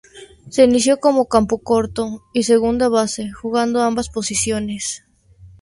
Se 0.49 0.63
inició 0.63 0.99
como 0.99 1.27
campocorto 1.29 2.23
y 2.33 2.41
segunda 2.41 2.89
base, 2.89 3.31
jugando 3.31 3.83
ambas 3.83 4.09
posiciones. 4.09 5.03